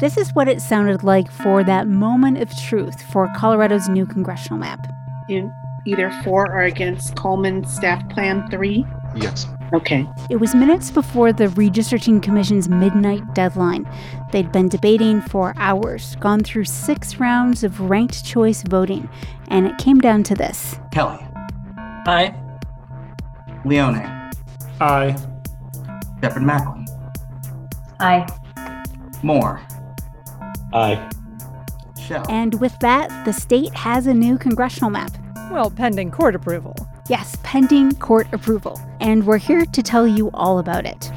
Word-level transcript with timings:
This 0.00 0.16
is 0.16 0.32
what 0.32 0.46
it 0.46 0.62
sounded 0.62 1.02
like 1.02 1.28
for 1.30 1.64
that 1.64 1.88
moment 1.88 2.38
of 2.38 2.56
truth 2.56 3.02
for 3.02 3.28
Colorado's 3.36 3.88
new 3.88 4.06
congressional 4.06 4.58
map. 4.58 4.86
You 5.28 5.52
either 5.86 6.10
for 6.22 6.46
or 6.52 6.62
against 6.62 7.16
Coleman 7.16 7.64
Staff 7.66 8.08
Plan 8.10 8.48
3? 8.48 8.86
Yes. 9.16 9.46
Okay. 9.74 10.06
It 10.30 10.36
was 10.36 10.54
minutes 10.54 10.90
before 10.92 11.32
the 11.32 11.48
Redistricting 11.48 12.22
Commission's 12.22 12.68
midnight 12.68 13.34
deadline. 13.34 13.90
They'd 14.30 14.52
been 14.52 14.68
debating 14.68 15.20
for 15.20 15.52
hours, 15.56 16.14
gone 16.16 16.44
through 16.44 16.64
six 16.64 17.16
rounds 17.16 17.64
of 17.64 17.80
ranked 17.80 18.24
choice 18.24 18.62
voting, 18.62 19.08
and 19.48 19.66
it 19.66 19.78
came 19.78 19.98
down 20.00 20.22
to 20.24 20.34
this 20.34 20.78
Kelly. 20.92 21.18
Aye. 22.06 22.34
Leone. 23.64 24.30
Aye. 24.80 25.16
Shepherd 26.22 26.42
Macklin. 26.44 26.86
Aye. 27.98 28.26
Moore. 29.22 29.60
Aye. 30.72 31.10
Shell. 32.06 32.26
And 32.28 32.60
with 32.60 32.78
that, 32.80 33.24
the 33.24 33.32
state 33.32 33.74
has 33.74 34.06
a 34.06 34.14
new 34.14 34.38
congressional 34.38 34.90
map. 34.90 35.12
Well, 35.50 35.70
pending 35.70 36.10
court 36.10 36.34
approval. 36.34 36.76
Yes, 37.08 37.36
pending 37.42 37.96
court 37.96 38.26
approval. 38.32 38.80
And 39.00 39.26
we're 39.26 39.38
here 39.38 39.64
to 39.64 39.82
tell 39.82 40.06
you 40.06 40.30
all 40.34 40.58
about 40.58 40.84
it. 40.84 41.10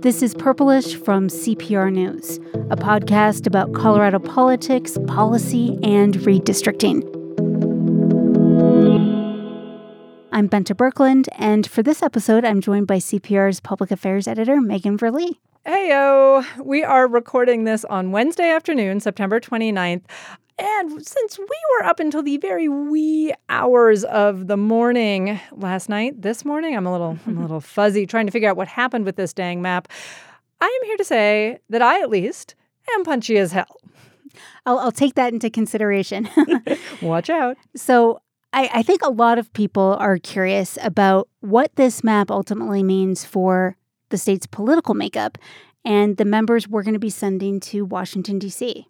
This 0.00 0.22
is 0.22 0.32
Purplish 0.32 0.94
from 0.94 1.26
CPR 1.26 1.92
News, 1.92 2.38
a 2.70 2.76
podcast 2.76 3.48
about 3.48 3.72
Colorado 3.74 4.20
politics, 4.20 4.96
policy, 5.08 5.76
and 5.82 6.14
redistricting. 6.18 7.17
I'm 10.38 10.48
Bente 10.48 10.72
Birkeland, 10.72 11.26
and 11.32 11.68
for 11.68 11.82
this 11.82 12.00
episode, 12.00 12.44
I'm 12.44 12.60
joined 12.60 12.86
by 12.86 12.98
CPR's 12.98 13.58
public 13.58 13.90
affairs 13.90 14.28
editor, 14.28 14.60
Megan 14.60 14.96
Verlee. 14.96 15.36
Heyo, 15.66 16.46
we 16.64 16.84
are 16.84 17.08
recording 17.08 17.64
this 17.64 17.84
on 17.86 18.12
Wednesday 18.12 18.48
afternoon, 18.48 19.00
September 19.00 19.40
29th. 19.40 20.04
And 20.56 21.04
since 21.04 21.40
we 21.40 21.58
were 21.72 21.86
up 21.86 21.98
until 21.98 22.22
the 22.22 22.36
very 22.36 22.68
wee 22.68 23.34
hours 23.48 24.04
of 24.04 24.46
the 24.46 24.56
morning 24.56 25.40
last 25.50 25.88
night, 25.88 26.22
this 26.22 26.44
morning, 26.44 26.76
I'm 26.76 26.86
a 26.86 26.92
little 26.92 27.18
I'm 27.26 27.38
a 27.38 27.42
little 27.42 27.60
fuzzy 27.76 28.06
trying 28.06 28.26
to 28.26 28.32
figure 28.32 28.48
out 28.48 28.56
what 28.56 28.68
happened 28.68 29.06
with 29.06 29.16
this 29.16 29.32
dang 29.32 29.60
map. 29.60 29.88
I 30.60 30.66
am 30.66 30.86
here 30.86 30.98
to 30.98 31.04
say 31.04 31.58
that 31.68 31.82
I 31.82 32.00
at 32.00 32.10
least 32.10 32.54
am 32.94 33.02
punchy 33.02 33.38
as 33.38 33.50
hell. 33.50 33.80
I'll, 34.66 34.78
I'll 34.78 34.92
take 34.92 35.14
that 35.14 35.32
into 35.32 35.50
consideration. 35.50 36.28
Watch 37.02 37.28
out. 37.28 37.56
So 37.74 38.20
I, 38.52 38.70
I 38.74 38.82
think 38.82 39.02
a 39.02 39.10
lot 39.10 39.38
of 39.38 39.52
people 39.52 39.96
are 39.98 40.18
curious 40.18 40.78
about 40.82 41.28
what 41.40 41.74
this 41.76 42.02
map 42.02 42.30
ultimately 42.30 42.82
means 42.82 43.24
for 43.24 43.76
the 44.08 44.18
state's 44.18 44.46
political 44.46 44.94
makeup 44.94 45.38
and 45.84 46.16
the 46.16 46.24
members 46.24 46.66
we're 46.66 46.82
going 46.82 46.94
to 46.94 47.00
be 47.00 47.10
sending 47.10 47.60
to 47.60 47.84
Washington, 47.84 48.38
D.C. 48.38 48.86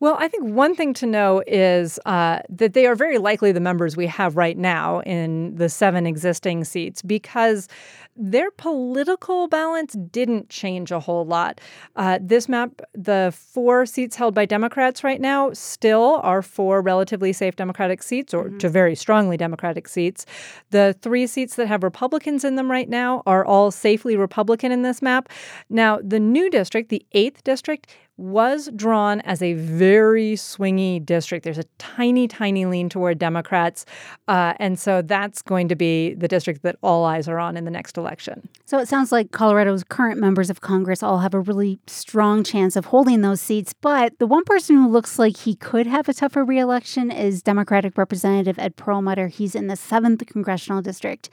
Well, 0.00 0.16
I 0.18 0.28
think 0.28 0.44
one 0.44 0.74
thing 0.74 0.94
to 0.94 1.06
know 1.06 1.42
is 1.46 2.00
uh, 2.06 2.38
that 2.48 2.72
they 2.72 2.86
are 2.86 2.94
very 2.94 3.18
likely 3.18 3.52
the 3.52 3.60
members 3.60 3.98
we 3.98 4.06
have 4.06 4.34
right 4.34 4.56
now 4.56 5.00
in 5.00 5.54
the 5.56 5.68
seven 5.68 6.06
existing 6.06 6.64
seats 6.64 7.02
because 7.02 7.68
their 8.16 8.50
political 8.50 9.48
balance 9.48 9.94
didn't 9.94 10.48
change 10.48 10.90
a 10.90 11.00
whole 11.00 11.24
lot. 11.24 11.60
Uh, 11.96 12.18
this 12.20 12.48
map, 12.48 12.80
the 12.92 13.32
four 13.36 13.86
seats 13.86 14.16
held 14.16 14.34
by 14.34 14.44
Democrats 14.44 15.02
right 15.02 15.20
now, 15.20 15.52
still 15.52 16.20
are 16.22 16.42
four 16.42 16.82
relatively 16.82 17.32
safe 17.32 17.56
Democratic 17.56 18.02
seats 18.02 18.34
or 18.34 18.44
mm-hmm. 18.44 18.58
to 18.58 18.68
very 18.68 18.94
strongly 18.94 19.36
Democratic 19.36 19.88
seats. 19.88 20.26
The 20.70 20.96
three 21.00 21.26
seats 21.26 21.56
that 21.56 21.66
have 21.68 21.82
Republicans 21.82 22.44
in 22.44 22.56
them 22.56 22.70
right 22.70 22.88
now 22.88 23.22
are 23.26 23.44
all 23.44 23.70
safely 23.70 24.16
Republican 24.16 24.72
in 24.72 24.82
this 24.82 25.00
map. 25.00 25.28
Now, 25.68 25.98
the 26.02 26.20
new 26.20 26.50
district, 26.50 26.90
the 26.90 27.04
eighth 27.12 27.44
district, 27.44 27.86
was 28.20 28.68
drawn 28.76 29.22
as 29.22 29.40
a 29.40 29.54
very 29.54 30.34
swingy 30.34 31.04
district. 31.04 31.42
There's 31.42 31.56
a 31.56 31.64
tiny, 31.78 32.28
tiny 32.28 32.66
lean 32.66 32.90
toward 32.90 33.18
Democrats. 33.18 33.86
Uh, 34.28 34.52
and 34.58 34.78
so 34.78 35.00
that's 35.00 35.40
going 35.40 35.68
to 35.68 35.74
be 35.74 36.12
the 36.12 36.28
district 36.28 36.62
that 36.62 36.76
all 36.82 37.06
eyes 37.06 37.28
are 37.28 37.38
on 37.38 37.56
in 37.56 37.64
the 37.64 37.70
next 37.70 37.96
election. 38.00 38.48
So 38.66 38.78
it 38.78 38.88
sounds 38.88 39.12
like 39.12 39.30
Colorado's 39.30 39.84
current 39.84 40.18
members 40.18 40.50
of 40.50 40.60
Congress 40.60 41.02
all 41.02 41.18
have 41.18 41.34
a 41.34 41.40
really 41.40 41.78
strong 41.86 42.42
chance 42.42 42.74
of 42.74 42.86
holding 42.86 43.20
those 43.20 43.40
seats. 43.40 43.72
But 43.72 44.18
the 44.18 44.26
one 44.26 44.44
person 44.44 44.76
who 44.76 44.88
looks 44.88 45.18
like 45.18 45.36
he 45.36 45.54
could 45.54 45.86
have 45.86 46.08
a 46.08 46.14
tougher 46.14 46.44
reelection 46.44 47.10
is 47.10 47.42
Democratic 47.42 47.96
Representative 47.96 48.58
Ed 48.58 48.76
Perlmutter. 48.76 49.28
He's 49.28 49.54
in 49.54 49.68
the 49.68 49.74
7th 49.74 50.26
Congressional 50.26 50.82
District. 50.82 51.30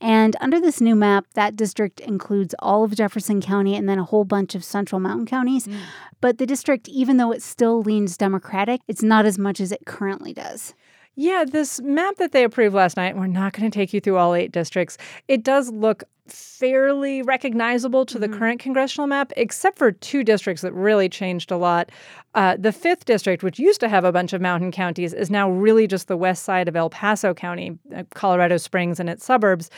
And 0.00 0.34
under 0.40 0.60
this 0.60 0.80
new 0.80 0.94
map, 0.94 1.26
that 1.34 1.56
district 1.56 2.00
includes 2.00 2.54
all 2.60 2.84
of 2.84 2.94
Jefferson 2.94 3.40
County 3.40 3.76
and 3.76 3.88
then 3.88 3.98
a 3.98 4.04
whole 4.04 4.24
bunch 4.24 4.54
of 4.54 4.64
central 4.64 4.98
mountain 4.98 5.26
counties. 5.26 5.66
Mm. 5.66 5.78
But 6.20 6.38
the 6.38 6.46
district, 6.46 6.88
even 6.88 7.18
though 7.18 7.32
it 7.32 7.42
still 7.42 7.82
leans 7.82 8.16
Democratic, 8.16 8.80
it's 8.88 9.02
not 9.02 9.26
as 9.26 9.38
much 9.38 9.60
as 9.60 9.72
it 9.72 9.84
currently 9.84 10.32
does. 10.32 10.74
Yeah, 11.22 11.44
this 11.44 11.82
map 11.82 12.16
that 12.16 12.32
they 12.32 12.44
approved 12.44 12.74
last 12.74 12.96
night, 12.96 13.14
we're 13.14 13.26
not 13.26 13.52
going 13.52 13.70
to 13.70 13.78
take 13.78 13.92
you 13.92 14.00
through 14.00 14.16
all 14.16 14.34
eight 14.34 14.52
districts. 14.52 14.96
It 15.28 15.44
does 15.44 15.70
look 15.70 16.02
fairly 16.32 17.22
recognizable 17.22 18.06
to 18.06 18.18
mm-hmm. 18.18 18.30
the 18.30 18.38
current 18.38 18.60
congressional 18.60 19.06
map, 19.06 19.32
except 19.36 19.78
for 19.78 19.92
two 19.92 20.22
districts 20.22 20.62
that 20.62 20.72
really 20.72 21.08
changed 21.08 21.50
a 21.50 21.56
lot. 21.56 21.90
Uh, 22.34 22.56
the 22.56 22.70
fifth 22.70 23.06
district, 23.06 23.42
which 23.42 23.58
used 23.58 23.80
to 23.80 23.88
have 23.88 24.04
a 24.04 24.12
bunch 24.12 24.32
of 24.32 24.40
mountain 24.40 24.70
counties, 24.70 25.12
is 25.12 25.30
now 25.30 25.50
really 25.50 25.88
just 25.88 26.06
the 26.06 26.16
west 26.16 26.44
side 26.44 26.68
of 26.68 26.76
El 26.76 26.88
Paso 26.88 27.34
County, 27.34 27.76
uh, 27.96 28.04
Colorado 28.14 28.56
Springs 28.56 29.00
and 29.00 29.10
its 29.10 29.24
suburbs. 29.24 29.68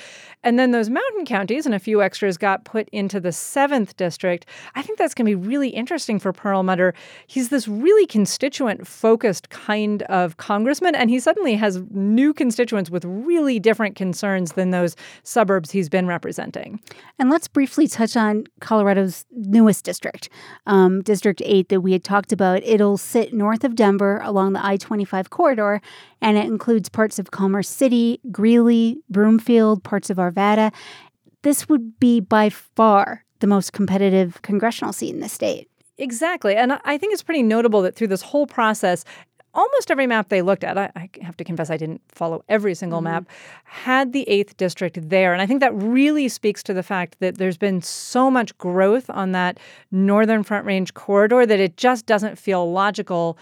And 0.43 0.59
then 0.59 0.71
those 0.71 0.91
mountain 0.91 1.25
counties 1.25 1.65
and 1.65 1.75
a 1.75 1.79
few 1.79 2.03
extras 2.03 2.37
got 2.37 2.67
put 2.67 2.91
into 2.91 3.21
the 3.21 3.33
seventh 3.33 3.97
district. 3.97 4.45
I 4.75 4.83
think 4.83 4.99
that's 4.99 5.15
going 5.15 5.25
to 5.25 5.31
be 5.31 5.49
really 5.49 5.71
interesting 5.71 6.19
for 6.19 6.33
Perlmutter. 6.33 6.93
He's 7.27 7.49
this 7.49 7.67
really 7.67 8.07
constituent 8.07 8.87
focused 8.87 9.49
kind 9.49 10.03
of 10.05 10.37
congressman, 10.37 10.95
and 10.95 11.09
he 11.09 11.21
suddenly 11.21 11.55
has 11.55 11.83
new 11.91 12.35
constituents 12.35 12.91
with 12.91 13.07
really 13.07 13.61
different 13.61 13.97
concerns 13.97 14.53
than 14.53 14.73
those 14.73 14.95
suburbs 15.23 15.71
he's 15.71 15.89
been 15.89 16.07
representing. 16.07 16.42
And 17.19 17.31
let's 17.31 17.49
briefly 17.49 17.89
touch 17.89 18.17
on 18.17 18.45
Colorado's 18.61 19.25
newest 19.31 19.85
district, 19.85 20.29
um, 20.67 21.03
District 21.03 21.41
8, 21.45 21.69
that 21.69 21.81
we 21.81 21.93
had 21.93 22.05
talked 22.05 22.33
about 22.33 22.43
about, 22.43 22.69
it'll 22.69 22.97
sit 22.97 23.33
north 23.33 23.63
of 23.63 23.77
Denver 23.77 24.21
along 24.25 24.53
the 24.53 24.65
I 24.65 24.77
25 24.77 25.31
corridor, 25.31 25.81
and 26.21 26.37
it 26.37 26.47
includes 26.47 26.89
parts 26.89 27.19
of 27.19 27.31
Commerce 27.31 27.69
City, 27.69 28.21
Greeley, 28.31 28.99
Broomfield, 29.09 29.85
parts 29.85 30.11
of 30.11 30.17
Arvada. 30.17 30.73
This 31.43 31.69
would 31.69 31.99
be 32.01 32.21
by 32.21 32.49
far 32.49 33.25
the 33.39 33.47
most 33.47 33.73
competitive 33.73 34.43
congressional 34.43 34.93
seat 34.93 35.15
in 35.15 35.21
the 35.21 35.29
state. 35.29 35.69
Exactly. 35.99 36.57
And 36.57 36.81
I 36.85 36.99
think 36.99 37.13
it's 37.13 37.23
pretty 37.23 37.43
notable 37.43 37.83
that 37.83 37.95
through 37.95 38.09
this 38.09 38.23
whole 38.23 38.47
process, 38.47 39.05
almost 39.55 39.91
every 39.91 40.07
map 40.07 40.29
they 40.29 40.43
looked 40.43 40.65
at, 40.65 40.79
I, 40.79 40.91
I, 40.97 41.09
have 41.23 41.37
to 41.37 41.45
confess 41.45 41.71
I 41.71 41.77
didn't 41.77 42.01
follow 42.09 42.45
every 42.49 42.75
single 42.75 42.99
mm-hmm. 42.99 43.05
map, 43.05 43.29
had 43.65 44.13
the 44.13 44.27
8th 44.29 44.57
district 44.57 45.09
there. 45.09 45.33
And 45.33 45.43
I 45.43 45.47
think 45.47 45.61
that 45.61 45.75
really 45.75 46.29
speaks 46.29 46.63
to 46.65 46.75
the 46.75 46.83
fact 46.83 47.17
that 47.21 47.39
there's 47.39 47.59
been 47.59 47.83
so 47.83 48.31
much 48.31 48.57
growth 48.59 49.09
on 49.11 49.33
that 49.33 49.59
northern 49.91 50.43
Front 50.43 50.67
Range 50.67 50.93
corridor 50.95 51.47
that 51.47 51.61
it 51.61 51.77
just 51.77 52.07
doesn't 52.07 52.39
feel 52.39 52.71
logical 52.71 53.39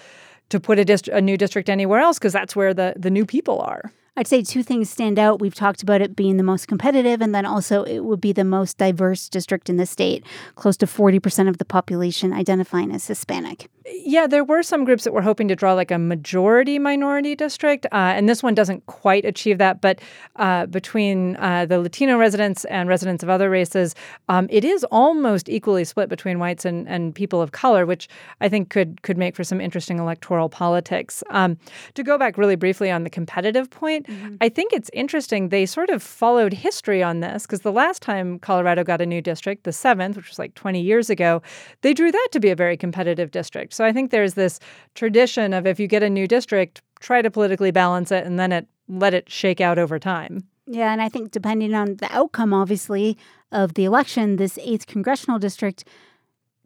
to 0.49 0.59
put 0.59 0.79
a, 0.79 0.85
dist- 0.85 1.09
a 1.09 1.21
new 1.21 1.37
district 1.37 1.69
anywhere 1.69 2.01
else 2.01 2.19
because 2.19 2.33
that's 2.33 2.57
where 2.57 2.75
the, 2.75 2.95
the 2.97 3.11
new 3.11 3.25
people 3.25 3.61
are. 3.61 3.93
I'd 4.17 4.27
say 4.27 4.43
two 4.43 4.63
things 4.63 4.91
stand 4.91 5.19
out. 5.19 5.41
We've 5.41 5.55
talked 5.55 5.83
about 5.83 6.03
it 6.03 6.17
being 6.17 6.37
the 6.37 6.43
most 6.43 6.69
competitive, 6.69 7.23
and 7.23 7.35
then 7.35 7.47
also 7.47 7.85
it 7.85 8.01
would 8.01 8.21
be 8.21 8.33
the 8.33 8.45
most 8.45 8.77
diverse 8.77 9.29
district 9.29 9.71
in 9.71 9.77
the 9.77 9.87
state, 9.87 10.27
close 10.57 10.77
to 10.79 10.87
40% 10.87 11.49
of 11.49 11.59
the 11.59 11.65
population 11.65 12.33
identifying 12.33 12.93
as 12.93 13.07
Hispanic. 13.07 13.71
Yeah, 13.87 14.27
there 14.27 14.45
were 14.45 14.63
some 14.63 14.85
groups 14.85 15.05
that 15.05 15.13
were 15.13 15.23
hoping 15.23 15.49
to 15.49 15.57
draw 15.57 15.73
like 15.73 15.91
a 15.91 15.99
majority 15.99 16.79
minority 16.79 17.35
district, 17.35 17.87
uh, 17.87 18.13
and 18.15 18.29
this 18.29 18.43
one 18.43 18.55
doesn't 18.55 18.85
quite 18.85 19.25
achieve 19.25 19.57
that. 19.57 19.81
But 19.81 20.01
uh, 20.37 20.67
between 20.67 21.37
uh, 21.37 21.65
the 21.65 21.79
Latino 21.79 22.19
residents 22.19 22.67
and 22.67 22.91
residents 22.91 23.23
of 23.23 23.31
other 23.31 23.49
races, 23.49 23.95
um, 24.29 24.49
it 24.51 24.67
is 24.67 24.85
almost 24.91 25.49
equally 25.49 25.85
split 25.85 26.11
between 26.11 26.39
whites 26.39 26.67
and, 26.67 26.87
and 26.89 27.15
people 27.15 27.41
of 27.41 27.53
color, 27.53 27.87
which 27.87 28.07
I 28.43 28.51
think 28.51 28.69
could 28.69 29.01
could 29.01 29.17
make 29.17 29.35
for 29.35 29.45
some 29.45 29.63
interesting 29.63 29.99
electoral 29.99 30.51
politics. 30.51 31.25
Um, 31.31 31.57
to 31.95 32.03
go 32.03 32.19
back 32.19 32.37
really 32.37 32.57
briefly 32.57 32.91
on 32.91 33.05
the 33.05 33.11
competitive 33.11 33.71
point, 33.71 34.07
mm-hmm. 34.07 34.37
I 34.43 34.51
think 34.51 34.75
it's 34.75 34.91
interesting. 34.93 35.49
They 35.49 35.65
sort 35.65 35.89
of 35.89 36.03
followed 36.03 36.53
history 36.53 37.03
on 37.03 37.21
this 37.21 37.47
because 37.47 37.61
the 37.61 37.73
last 37.73 38.03
time 38.03 38.39
Colorado 38.41 38.85
got 38.85 39.01
a 39.01 39.07
new 39.07 39.23
district, 39.23 39.65
the 39.65 39.73
seventh, 39.73 40.17
which 40.17 40.29
was 40.29 40.39
like 40.39 40.55
20 40.55 40.83
years 40.83 41.09
ago, 41.09 41.41
they 41.81 41.95
drew 41.95 42.13
that 42.13 42.29
to 42.33 42.41
be 42.41 42.51
a 42.51 42.57
very 42.57 42.77
competitive 42.77 43.31
district. 43.31 43.70
So 43.71 43.85
I 43.85 43.93
think 43.93 44.11
there's 44.11 44.35
this 44.35 44.61
tradition 44.95 45.53
of 45.53 45.67
if 45.67 45.81
you 45.81 45.87
get 45.87 46.03
a 46.03 46.11
new 46.11 46.27
district, 46.27 46.83
try 47.01 47.23
to 47.23 47.31
politically 47.31 47.71
balance 47.71 48.13
it 48.13 48.27
and 48.27 48.39
then 48.39 48.53
it 48.53 48.67
let 48.89 49.15
it 49.15 49.31
shake 49.31 49.61
out 49.61 49.79
over 49.79 49.99
time. 49.99 50.45
Yeah, 50.67 50.93
and 50.93 51.01
I 51.01 51.09
think 51.09 51.31
depending 51.31 51.75
on 51.75 51.97
the 51.97 52.13
outcome, 52.13 52.53
obviously, 52.53 53.17
of 53.51 53.75
the 53.75 53.85
election, 53.85 54.37
this 54.37 54.59
eighth 54.59 54.87
congressional 54.87 55.39
district 55.39 55.85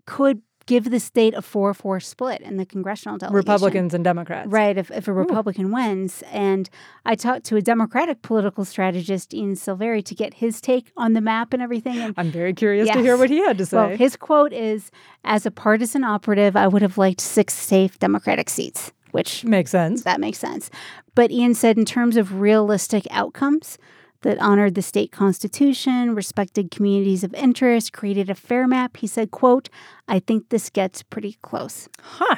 could 0.06 0.42
give 0.66 0.90
the 0.90 1.00
state 1.00 1.34
a 1.34 1.42
4 1.42 1.74
4 1.74 2.00
split 2.00 2.40
in 2.40 2.56
the 2.56 2.66
congressional 2.66 3.18
delegation. 3.18 3.36
Republicans 3.36 3.94
and 3.94 4.04
Democrats. 4.04 4.48
Right, 4.50 4.76
if, 4.76 4.90
if 4.90 5.08
a 5.08 5.12
Republican 5.12 5.66
Ooh. 5.66 5.74
wins. 5.74 6.22
And 6.30 6.68
I 7.04 7.14
talked 7.14 7.44
to 7.46 7.56
a 7.56 7.62
Democratic 7.62 8.22
political 8.22 8.64
strategist, 8.64 9.34
Ian 9.34 9.54
Silverii, 9.54 10.04
to 10.04 10.14
get 10.14 10.34
his 10.34 10.60
take 10.60 10.92
on 10.96 11.12
the 11.12 11.20
map 11.20 11.52
and 11.52 11.62
everything. 11.62 11.98
And 11.98 12.14
I'm 12.16 12.30
very 12.30 12.54
curious 12.54 12.86
yes. 12.86 12.96
to 12.96 13.02
hear 13.02 13.16
what 13.16 13.30
he 13.30 13.38
had 13.38 13.58
to 13.58 13.66
say. 13.66 13.76
Well, 13.76 13.96
his 13.96 14.16
quote 14.16 14.52
is 14.52 14.90
As 15.24 15.46
a 15.46 15.50
partisan 15.50 16.04
operative, 16.04 16.56
I 16.56 16.68
would 16.68 16.82
have 16.82 16.98
liked 16.98 17.20
six 17.20 17.54
safe 17.54 17.98
Democratic 17.98 18.48
seats, 18.48 18.92
which 19.12 19.44
makes 19.44 19.70
sense. 19.70 20.02
That 20.02 20.20
makes 20.20 20.38
sense. 20.38 20.70
But 21.14 21.30
Ian 21.30 21.54
said, 21.54 21.78
in 21.78 21.84
terms 21.84 22.16
of 22.16 22.40
realistic 22.40 23.06
outcomes, 23.10 23.78
that 24.24 24.38
honored 24.40 24.74
the 24.74 24.82
state 24.82 25.12
constitution, 25.12 26.14
respected 26.14 26.70
communities 26.70 27.22
of 27.22 27.32
interest, 27.34 27.92
created 27.92 28.28
a 28.28 28.34
fair 28.34 28.66
map. 28.66 28.96
He 28.96 29.06
said, 29.06 29.30
quote, 29.30 29.68
I 30.08 30.18
think 30.18 30.48
this 30.48 30.68
gets 30.70 31.02
pretty 31.02 31.38
close. 31.42 31.88
Huh. 32.00 32.36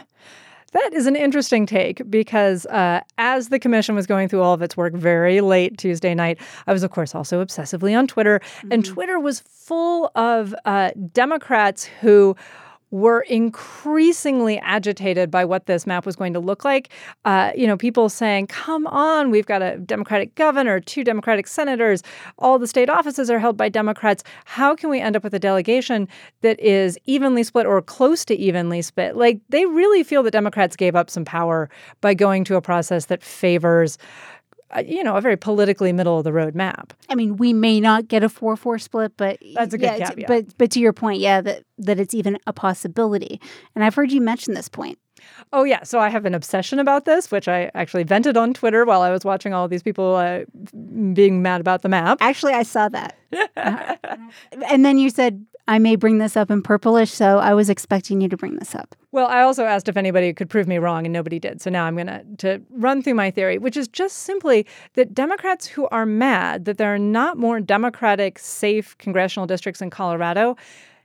That 0.72 0.92
is 0.92 1.06
an 1.06 1.16
interesting 1.16 1.64
take 1.64 2.02
because 2.10 2.66
uh, 2.66 3.00
as 3.16 3.48
the 3.48 3.58
commission 3.58 3.94
was 3.94 4.06
going 4.06 4.28
through 4.28 4.42
all 4.42 4.52
of 4.52 4.60
its 4.60 4.76
work 4.76 4.92
very 4.94 5.40
late 5.40 5.78
Tuesday 5.78 6.14
night, 6.14 6.38
I 6.66 6.72
was, 6.72 6.82
of 6.82 6.90
course, 6.90 7.14
also 7.14 7.42
obsessively 7.42 7.96
on 7.96 8.06
Twitter. 8.06 8.40
Mm-hmm. 8.40 8.72
And 8.72 8.84
Twitter 8.84 9.18
was 9.18 9.40
full 9.40 10.10
of 10.16 10.54
uh, 10.66 10.90
Democrats 11.12 11.84
who 11.84 12.36
were 12.90 13.20
increasingly 13.22 14.58
agitated 14.60 15.30
by 15.30 15.44
what 15.44 15.66
this 15.66 15.86
map 15.86 16.06
was 16.06 16.14
going 16.16 16.32
to 16.32 16.40
look 16.40 16.64
like. 16.64 16.90
Uh, 17.24 17.50
you 17.56 17.66
know, 17.66 17.76
people 17.76 18.08
saying, 18.08 18.46
come 18.46 18.86
on, 18.86 19.30
we've 19.30 19.46
got 19.46 19.60
a 19.60 19.76
Democratic 19.78 20.34
governor, 20.36 20.80
two 20.80 21.02
Democratic 21.02 21.46
senators, 21.46 22.02
all 22.38 22.58
the 22.58 22.66
state 22.66 22.88
offices 22.88 23.30
are 23.30 23.38
held 23.38 23.56
by 23.56 23.68
Democrats. 23.68 24.22
How 24.44 24.74
can 24.74 24.88
we 24.88 25.00
end 25.00 25.16
up 25.16 25.24
with 25.24 25.34
a 25.34 25.38
delegation 25.38 26.08
that 26.42 26.58
is 26.60 26.98
evenly 27.06 27.42
split 27.42 27.66
or 27.66 27.82
close 27.82 28.24
to 28.26 28.36
evenly 28.36 28.82
split? 28.82 29.16
Like, 29.16 29.40
they 29.48 29.66
really 29.66 30.02
feel 30.02 30.22
that 30.22 30.30
Democrats 30.30 30.76
gave 30.76 30.94
up 30.94 31.10
some 31.10 31.24
power 31.24 31.68
by 32.00 32.14
going 32.14 32.44
to 32.44 32.56
a 32.56 32.62
process 32.62 33.06
that 33.06 33.22
favors 33.22 33.98
you 34.84 35.04
know, 35.04 35.16
a 35.16 35.20
very 35.20 35.36
politically 35.36 35.92
middle 35.92 36.18
of 36.18 36.24
the 36.24 36.32
road 36.32 36.54
map. 36.54 36.92
I 37.08 37.14
mean, 37.14 37.36
we 37.36 37.52
may 37.52 37.80
not 37.80 38.08
get 38.08 38.22
a 38.22 38.28
four 38.28 38.56
four 38.56 38.78
split, 38.78 39.12
but 39.16 39.38
that's 39.54 39.74
a 39.74 39.78
good 39.78 39.98
yeah, 39.98 40.10
caveat. 40.10 40.28
But 40.28 40.58
but 40.58 40.70
to 40.72 40.80
your 40.80 40.92
point, 40.92 41.20
yeah, 41.20 41.40
that 41.40 41.64
that 41.78 42.00
it's 42.00 42.14
even 42.14 42.38
a 42.46 42.52
possibility. 42.52 43.40
And 43.74 43.84
I've 43.84 43.94
heard 43.94 44.12
you 44.12 44.20
mention 44.20 44.54
this 44.54 44.68
point. 44.68 44.98
Oh 45.52 45.64
yeah, 45.64 45.82
so 45.82 45.98
I 45.98 46.08
have 46.08 46.24
an 46.24 46.34
obsession 46.34 46.78
about 46.78 47.04
this, 47.04 47.30
which 47.30 47.48
I 47.48 47.70
actually 47.74 48.04
vented 48.04 48.36
on 48.36 48.54
Twitter 48.54 48.84
while 48.84 49.02
I 49.02 49.10
was 49.10 49.24
watching 49.24 49.54
all 49.54 49.68
these 49.68 49.82
people 49.82 50.16
uh, 50.16 50.40
being 51.12 51.42
mad 51.42 51.60
about 51.60 51.82
the 51.82 51.88
map. 51.88 52.18
Actually, 52.20 52.52
I 52.52 52.62
saw 52.62 52.88
that. 52.88 53.16
uh, 53.56 53.96
and 54.68 54.84
then 54.84 54.98
you 54.98 55.10
said 55.10 55.44
I 55.68 55.78
may 55.78 55.96
bring 55.96 56.18
this 56.18 56.36
up 56.36 56.50
in 56.50 56.62
purplish, 56.62 57.10
so 57.10 57.38
I 57.38 57.52
was 57.52 57.68
expecting 57.68 58.20
you 58.20 58.28
to 58.28 58.36
bring 58.36 58.56
this 58.56 58.74
up. 58.74 58.94
Well, 59.10 59.26
I 59.26 59.42
also 59.42 59.64
asked 59.64 59.88
if 59.88 59.96
anybody 59.96 60.32
could 60.32 60.48
prove 60.48 60.68
me 60.68 60.78
wrong, 60.78 61.06
and 61.06 61.12
nobody 61.12 61.38
did. 61.38 61.60
So 61.60 61.70
now 61.70 61.84
I'm 61.84 61.96
going 61.96 62.06
to 62.06 62.24
to 62.38 62.62
run 62.70 63.02
through 63.02 63.14
my 63.14 63.30
theory, 63.30 63.58
which 63.58 63.76
is 63.76 63.88
just 63.88 64.18
simply 64.18 64.66
that 64.94 65.14
Democrats 65.14 65.66
who 65.66 65.88
are 65.88 66.06
mad 66.06 66.66
that 66.66 66.78
there 66.78 66.94
are 66.94 66.98
not 66.98 67.36
more 67.38 67.60
Democratic 67.60 68.38
safe 68.38 68.96
congressional 68.98 69.46
districts 69.46 69.82
in 69.82 69.90
Colorado 69.90 70.56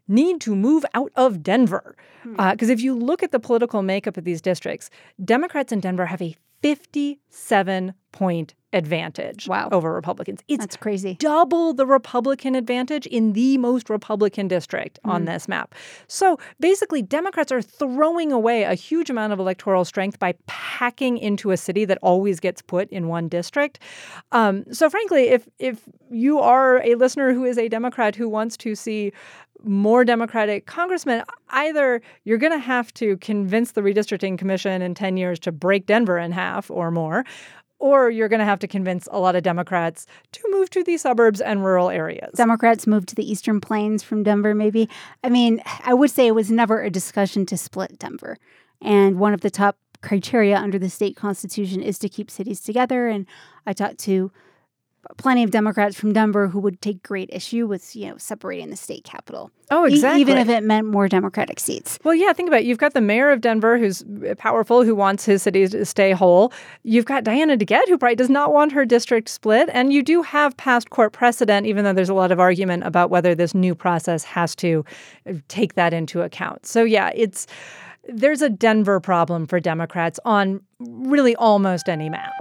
need 0.08 0.42
to 0.42 0.56
move 0.56 0.86
out 0.94 1.12
of 1.16 1.42
Denver. 1.42 1.96
Because 2.24 2.36
hmm. 2.36 2.72
uh, 2.72 2.74
if 2.74 2.82
you 2.82 2.94
look 2.94 3.24
at 3.24 3.32
the 3.32 3.40
political 3.40 3.82
makeup 3.82 4.18
of 4.18 4.26
these 4.26 4.42
districts, 4.42 4.90
Democrats 5.24 5.72
in 5.72 5.80
Denver 5.80 6.06
have 6.06 6.22
a 6.22 6.36
57 6.62 7.94
point 8.12 8.54
advantage 8.74 9.48
wow. 9.48 9.70
over 9.72 9.94
Republicans. 9.94 10.42
It's 10.48 10.62
That's 10.62 10.78
crazy. 10.78 11.16
Double 11.20 11.74
the 11.74 11.86
Republican 11.86 12.56
advantage 12.56 13.06
in 13.06 13.34
the 13.34 13.58
most 13.58 13.90
Republican 13.90 14.48
district 14.48 15.00
mm. 15.06 15.12
on 15.12 15.26
this 15.26 15.48
map. 15.48 15.76
So 16.08 16.40
basically, 16.60 17.02
Democrats 17.02 17.52
are 17.52 17.62
throwing 17.62 18.32
away 18.32 18.64
a 18.64 18.74
huge 18.74 19.10
amount 19.10 19.34
of 19.34 19.40
electoral 19.40 19.86
strength 19.86 20.20
by 20.20 20.36
packing 20.48 21.18
into 21.18 21.52
a 21.52 21.58
city 21.58 21.86
that 21.86 21.98
always 22.02 22.40
gets 22.40 22.62
put 22.62 22.90
in 22.90 23.08
one 23.08 23.28
district. 23.28 23.80
Um, 24.32 24.64
so 24.72 24.90
frankly, 24.90 25.30
if 25.30 25.48
if 25.60 25.82
you 26.10 26.40
are 26.40 26.82
a 26.84 26.96
listener 26.96 27.34
who 27.34 27.46
is 27.46 27.58
a 27.58 27.68
Democrat 27.68 28.16
who 28.16 28.30
wants 28.30 28.58
to 28.58 28.76
see 28.76 29.12
more 29.64 30.04
Democratic 30.04 30.66
congressmen, 30.66 31.24
either 31.50 32.02
you're 32.24 32.38
going 32.38 32.54
to 32.54 32.60
have 32.60 32.94
to 32.96 33.18
convince 33.18 33.72
the 33.72 33.82
redistricting 33.82 34.38
commission 34.38 34.82
in 34.82 34.94
10 34.94 35.18
years 35.18 35.40
to 35.40 35.52
break 35.52 35.86
Denver 35.86 36.18
in 36.18 36.32
half 36.32 36.72
or 36.72 36.92
more, 36.92 37.24
or 37.80 38.10
you're 38.10 38.30
going 38.30 38.40
to 38.40 38.46
have 38.46 38.60
to 38.60 38.68
convince 38.68 39.08
a 39.12 39.20
lot 39.20 39.36
of 39.36 39.44
Democrats 39.44 40.06
to 40.32 40.42
move 40.52 40.70
to 40.70 40.84
the 40.84 40.98
suburbs 40.98 41.42
and 41.42 41.66
rural 41.66 41.90
areas. 41.90 42.32
Democrats 42.36 42.86
move 42.86 43.06
to 43.08 43.16
the 43.16 43.30
Eastern 43.30 43.60
Plains 43.60 44.04
from 44.04 44.24
Denver, 44.24 44.54
maybe. 44.54 44.88
I 45.24 45.30
mean, 45.30 45.62
I 45.84 45.94
would 45.94 46.12
say 46.12 46.28
it 46.28 46.36
was 46.36 46.52
never 46.52 46.82
a 46.82 46.90
discussion 46.90 47.46
to 47.48 47.58
split 47.58 47.98
Denver. 47.98 48.38
And 48.82 49.20
one 49.20 49.34
of 49.34 49.42
the 49.42 49.50
top 49.50 49.78
criteria 50.02 50.58
under 50.58 50.80
the 50.80 50.90
state 50.90 51.16
constitution 51.16 51.82
is 51.82 52.00
to 52.00 52.10
keep 52.10 52.32
cities 52.32 52.62
together. 52.62 53.08
And 53.08 53.26
I 53.66 53.74
talked 53.74 54.00
to 54.00 54.32
plenty 55.18 55.44
of 55.44 55.52
Democrats 55.52 56.00
from 56.00 56.14
Denver 56.14 56.48
who 56.48 56.60
would 56.60 56.82
take 56.82 57.02
great 57.04 57.30
issue 57.32 57.68
with, 57.68 57.96
you 57.96 58.08
know, 58.08 58.18
separating 58.18 58.70
the 58.70 58.76
state 58.76 59.04
capital. 59.04 59.52
Oh, 59.70 59.86
exactly. 59.86 60.20
E- 60.20 60.22
even 60.22 60.38
if 60.38 60.50
it 60.50 60.64
meant 60.64 60.88
more 60.88 61.08
Democratic 61.08 61.60
seats. 61.60 61.98
Well, 62.04 62.14
yeah, 62.14 62.34
think 62.34 62.48
about 62.48 62.62
it. 62.62 62.66
You've 62.66 62.78
got 62.78 62.94
the 62.94 63.02
mayor 63.02 63.32
of 63.32 63.42
Denver 63.42 63.78
who's 63.78 64.04
powerful, 64.38 64.84
who 64.84 64.94
wants 64.96 65.26
his 65.26 65.42
city 65.42 65.68
to 65.68 65.86
stay 65.86 66.12
whole. 66.12 66.54
You've 66.84 67.06
got 67.06 67.24
Diana 67.24 67.58
DeGette, 67.58 67.88
who 67.88 67.98
probably 67.98 68.16
does 68.16 68.30
not 68.30 68.54
want 68.54 68.72
her 68.74 68.86
district 68.86 69.30
split. 69.30 69.70
And 69.74 69.92
you 69.92 70.04
do 70.04 70.22
have 70.22 70.56
past 70.58 70.90
court 70.90 71.14
precedent, 71.14 71.66
even 71.66 71.84
though 71.84 71.94
there's 71.94 72.10
a 72.10 72.14
lot 72.14 72.32
of 72.32 72.40
argument 72.40 72.84
about 72.86 73.10
whether 73.10 73.34
this 73.34 73.56
new 73.56 73.74
process 73.74 74.24
has 74.24 74.56
to 74.58 74.86
uh, 75.28 75.34
take 75.48 75.76
that 75.76 75.94
into 75.94 76.22
account. 76.22 76.66
So, 76.66 76.84
yeah, 76.84 77.12
it's 77.16 77.48
there's 78.08 78.42
a 78.42 78.50
Denver 78.50 79.00
problem 79.00 79.46
for 79.46 79.60
Democrats 79.60 80.20
on 80.26 80.62
really 80.80 81.36
almost 81.36 81.88
any 81.88 82.10
map. 82.10 82.34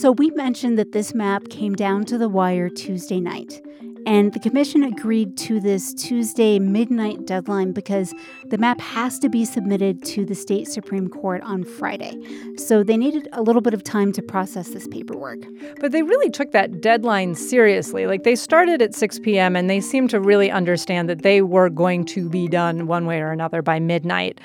So, 0.00 0.12
we 0.12 0.30
mentioned 0.30 0.78
that 0.78 0.92
this 0.92 1.14
map 1.14 1.50
came 1.50 1.74
down 1.74 2.06
to 2.06 2.16
the 2.16 2.30
wire 2.30 2.70
Tuesday 2.70 3.20
night. 3.20 3.60
And 4.06 4.32
the 4.32 4.38
commission 4.38 4.82
agreed 4.82 5.36
to 5.36 5.60
this 5.60 5.92
Tuesday 5.92 6.58
midnight 6.58 7.26
deadline 7.26 7.72
because 7.72 8.14
the 8.46 8.56
map 8.56 8.80
has 8.80 9.18
to 9.18 9.28
be 9.28 9.44
submitted 9.44 10.02
to 10.04 10.24
the 10.24 10.34
state 10.34 10.68
Supreme 10.68 11.10
Court 11.10 11.42
on 11.42 11.64
Friday. 11.64 12.18
So 12.56 12.82
they 12.82 12.96
needed 12.96 13.28
a 13.34 13.42
little 13.42 13.60
bit 13.60 13.74
of 13.74 13.84
time 13.84 14.10
to 14.12 14.22
process 14.22 14.70
this 14.70 14.88
paperwork. 14.88 15.40
But 15.80 15.92
they 15.92 16.02
really 16.02 16.30
took 16.30 16.52
that 16.52 16.80
deadline 16.80 17.34
seriously. 17.34 18.06
Like 18.06 18.22
they 18.22 18.36
started 18.36 18.80
at 18.80 18.94
6 18.94 19.18
p.m. 19.18 19.54
and 19.54 19.68
they 19.68 19.82
seemed 19.82 20.08
to 20.10 20.20
really 20.20 20.50
understand 20.50 21.10
that 21.10 21.20
they 21.20 21.42
were 21.42 21.68
going 21.68 22.06
to 22.06 22.30
be 22.30 22.48
done 22.48 22.86
one 22.86 23.04
way 23.04 23.20
or 23.20 23.32
another 23.32 23.60
by 23.60 23.78
midnight. 23.78 24.40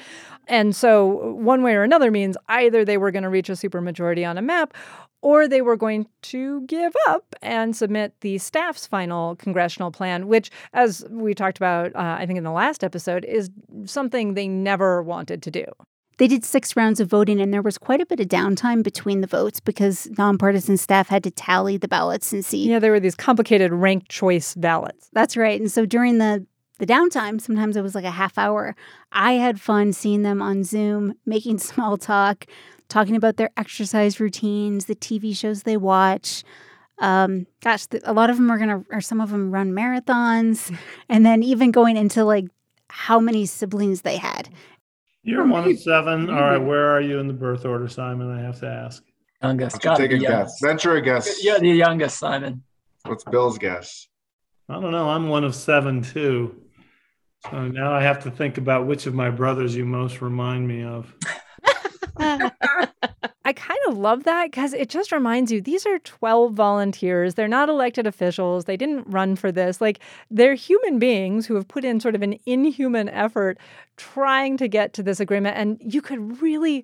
And 0.48 0.76
so, 0.76 1.34
one 1.34 1.64
way 1.64 1.76
or 1.76 1.84
another 1.84 2.12
means 2.12 2.38
either 2.48 2.86
they 2.86 2.98
were 2.98 3.12
going 3.12 3.24
to 3.24 3.30
reach 3.30 3.50
a 3.50 3.54
supermajority 3.54 4.28
on 4.28 4.38
a 4.38 4.42
map 4.42 4.74
or 5.26 5.48
they 5.48 5.62
were 5.62 5.76
going 5.76 6.06
to 6.22 6.62
give 6.68 6.96
up 7.08 7.36
and 7.42 7.76
submit 7.76 8.14
the 8.22 8.38
staff's 8.38 8.86
final 8.86 9.36
congressional 9.38 9.90
plan, 9.90 10.28
which, 10.28 10.52
as 10.74 11.04
we 11.10 11.34
talked 11.34 11.58
about, 11.58 11.96
uh, 11.96 12.18
I 12.20 12.28
think 12.28 12.38
in 12.38 12.44
the 12.44 12.52
last 12.52 12.84
episode, 12.84 13.26
is 13.26 13.50
something 13.86 14.36
they 14.36 14.48
never 14.48 15.02
wanted 15.02 15.42
to 15.42 15.50
do. 15.50 15.66
They 16.18 16.28
did 16.28 16.46
six 16.46 16.76
rounds 16.76 17.00
of 17.00 17.10
voting, 17.10 17.42
and 17.42 17.52
there 17.52 17.64
was 17.64 17.80
quite 17.80 18.02
a 18.02 18.06
bit 18.06 18.20
of 18.20 18.28
downtime 18.28 18.84
between 18.84 19.22
the 19.22 19.28
votes 19.28 19.60
because 19.60 20.08
nonpartisan 20.18 20.78
staff 20.78 21.10
had 21.10 21.24
to 21.24 21.32
tally 21.32 21.78
the 21.78 21.88
ballots 21.88 22.32
and 22.32 22.46
see. 22.46 22.70
Yeah, 22.70 22.78
there 22.78 22.92
were 22.92 23.00
these 23.00 23.16
complicated 23.16 23.72
ranked 23.74 24.10
choice 24.10 24.54
ballots. 24.54 25.10
That's 25.12 25.36
right. 25.36 25.60
And 25.60 25.72
so 25.72 25.88
during 25.88 26.20
the 26.20 26.46
the 26.78 26.86
downtime, 26.86 27.40
sometimes 27.40 27.78
it 27.78 27.82
was 27.82 27.96
like 27.96 28.06
a 28.06 28.12
half 28.12 28.38
hour. 28.38 28.76
I 29.12 29.34
had 29.34 29.62
fun 29.62 29.94
seeing 29.94 30.24
them 30.24 30.42
on 30.42 30.64
Zoom, 30.64 31.16
making 31.26 31.58
small 31.60 31.98
talk, 31.98 32.46
talking 32.90 33.16
about 33.16 33.38
their 33.38 33.52
exercise 33.58 34.20
routines, 34.20 34.86
the 34.86 34.96
TV 34.96 35.36
shows 35.36 35.64
they 35.64 35.78
watch. 35.78 36.44
Um, 37.00 37.48
gosh, 37.62 37.88
the, 37.88 38.02
a 38.10 38.14
lot 38.14 38.30
of 38.30 38.38
them 38.38 38.50
are 38.50 38.58
gonna, 38.58 38.84
or 38.92 39.02
some 39.02 39.20
of 39.20 39.30
them 39.30 39.52
run 39.52 39.72
marathons, 39.74 40.76
and 41.10 41.26
then 41.26 41.44
even 41.44 41.72
going 41.72 41.98
into 41.98 42.24
like 42.24 42.46
how 42.90 43.20
many 43.20 43.46
siblings 43.46 44.02
they 44.02 44.18
had. 44.18 44.50
You're 45.24 45.46
one 45.46 45.70
of 45.70 45.80
seven. 45.80 46.30
All 46.30 46.36
right, 46.36 46.58
where 46.58 46.92
are 46.92 47.02
you 47.02 47.20
in 47.20 47.28
the 47.28 47.34
birth 47.34 47.66
order, 47.66 47.88
Simon? 47.88 48.32
I 48.32 48.42
have 48.42 48.60
to 48.60 48.68
ask. 48.68 49.04
Youngest. 49.42 49.82
Got 49.82 49.98
take 49.98 50.12
a 50.12 50.18
guess. 50.18 50.60
Venture 50.62 50.96
a 50.96 51.02
guess. 51.02 51.44
Yeah, 51.44 51.58
the 51.58 51.70
youngest, 51.70 52.18
Simon. 52.18 52.64
What's 53.06 53.24
Bill's 53.24 53.58
guess? 53.58 54.08
I 54.70 54.80
don't 54.80 54.92
know. 54.92 55.10
I'm 55.10 55.28
one 55.30 55.44
of 55.44 55.54
seven 55.54 56.02
too. 56.02 56.65
So 57.52 57.68
now 57.68 57.94
I 57.94 58.02
have 58.02 58.24
to 58.24 58.32
think 58.32 58.58
about 58.58 58.88
which 58.88 59.06
of 59.06 59.14
my 59.14 59.30
brothers 59.30 59.76
you 59.76 59.86
most 59.86 60.22
remind 60.22 60.68
me 60.68 60.84
of. 60.84 61.14
I 63.46 63.54
kind 63.54 63.80
of 63.88 63.98
love 63.98 64.24
that 64.24 64.46
because 64.46 64.74
it 64.74 64.90
just 64.90 65.12
reminds 65.12 65.52
you 65.52 65.62
these 65.62 65.86
are 65.86 66.00
12 66.00 66.54
volunteers. 66.54 67.36
They're 67.36 67.48
not 67.48 67.70
elected 67.70 68.08
officials. 68.08 68.66
They 68.66 68.76
didn't 68.76 69.08
run 69.08 69.36
for 69.36 69.52
this. 69.52 69.80
Like, 69.80 70.00
they're 70.32 70.56
human 70.56 70.98
beings 70.98 71.46
who 71.46 71.54
have 71.54 71.68
put 71.68 71.86
in 71.86 72.00
sort 72.00 72.16
of 72.16 72.24
an 72.24 72.40
inhuman 72.48 73.08
effort 73.10 73.60
trying 73.98 74.58
to 74.58 74.68
get 74.68 74.94
to 74.94 75.04
this 75.04 75.20
agreement. 75.20 75.58
And 75.58 75.78
you 75.80 76.02
could 76.02 76.42
really 76.42 76.84